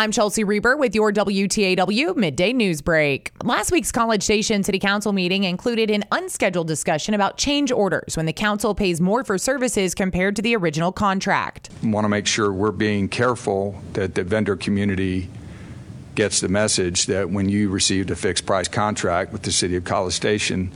[0.00, 3.32] I'm Chelsea Reber with your WTAW Midday News Break.
[3.44, 8.24] Last week's College Station City Council meeting included an unscheduled discussion about change orders when
[8.24, 11.68] the council pays more for services compared to the original contract.
[11.82, 15.28] Want to make sure we're being careful that the vendor community
[16.14, 19.84] gets the message that when you received a fixed price contract with the city of
[19.84, 20.72] College Station,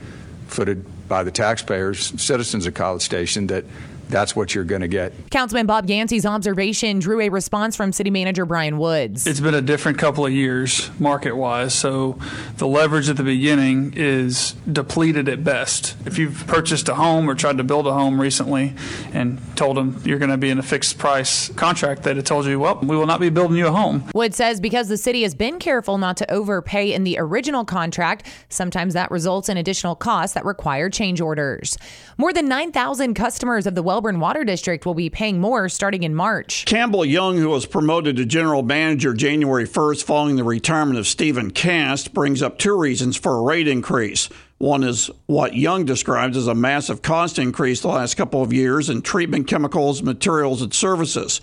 [0.48, 3.64] footed by the taxpayers, citizens of College Station, that
[4.08, 5.12] that's what you're going to get.
[5.30, 9.26] Councilman Bob Yancey's observation drew a response from City Manager Bryan Woods.
[9.26, 12.18] It's been a different couple of years market wise, so
[12.58, 15.96] the leverage at the beginning is depleted at best.
[16.06, 18.74] If you've purchased a home or tried to build a home recently
[19.12, 22.46] and told them you're going to be in a fixed price contract, they'd have told
[22.46, 24.04] you, well, we will not be building you a home.
[24.14, 28.26] Woods says because the city has been careful not to overpay in the original contract,
[28.48, 31.76] sometimes that results in additional costs that require change orders.
[32.16, 36.14] More than 9,000 customers of the Wellborn Water District will be paying more starting in
[36.14, 36.64] March.
[36.64, 41.50] Campbell Young, who was promoted to general manager January 1st following the retirement of Stephen
[41.50, 44.28] Cast, brings up two reasons for a rate increase.
[44.58, 48.88] One is what Young describes as a massive cost increase the last couple of years
[48.88, 51.40] in treatment chemicals, materials, and services.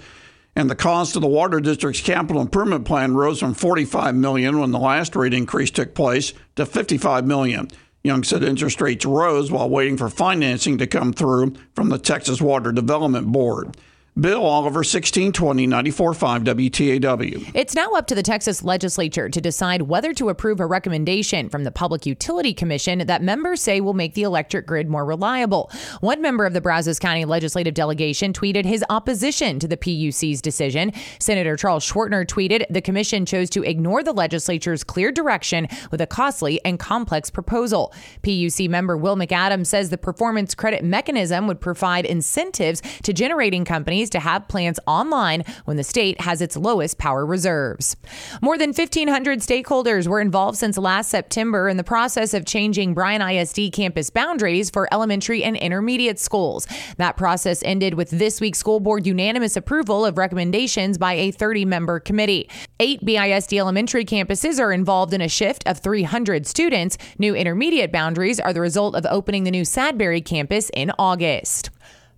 [0.56, 4.72] And the cost of the water district's capital improvement plan rose from 45 million when
[4.72, 7.70] the last rate increase took place to 55 million.
[8.04, 12.42] Young said interest rates rose while waiting for financing to come through from the Texas
[12.42, 13.78] Water Development Board.
[14.20, 17.52] Bill Oliver, 1620 945 WTAW.
[17.56, 21.64] It's now up to the Texas legislature to decide whether to approve a recommendation from
[21.64, 25.72] the Public Utility Commission that members say will make the electric grid more reliable.
[26.02, 30.92] One member of the Brazos County legislative delegation tweeted his opposition to the PUC's decision.
[31.20, 36.08] Senator Charles Schwertner tweeted the commission chose to ignore the legislature's clear direction with a
[36.08, 37.94] costly and complex proposal.
[38.24, 44.01] PUC member Will McAdams says the performance credit mechanism would provide incentives to generating companies
[44.10, 47.96] to have plants online when the state has its lowest power reserves.
[48.42, 53.22] More than 1,500 stakeholders were involved since last September in the process of changing Bryan
[53.22, 56.68] ISD campus boundaries for elementary and intermediate schools.
[56.98, 61.66] That process ended with this week's school board unanimous approval of recommendations by a 30
[61.66, 62.50] member committee.
[62.80, 66.98] Eight BISD elementary campuses are involved in a shift of 300 students.
[67.18, 71.70] New intermediate boundaries are the result of opening the new Sadbury campus in August.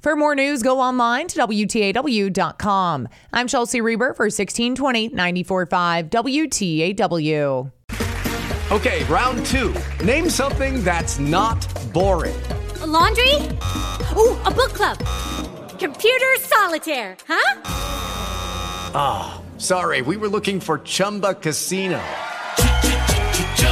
[0.04, 3.08] For more news, go online to WTAW.com.
[3.32, 7.72] I'm Chelsea Reber for 1620 945 WTAW.
[8.70, 9.74] Okay, round two.
[10.04, 12.36] Name something that's not boring.
[12.82, 13.36] A laundry?
[14.18, 14.98] Ooh, a book club.
[15.80, 17.62] Computer solitaire, huh?
[18.94, 22.02] Ah, oh, sorry, we were looking for Chumba Casino.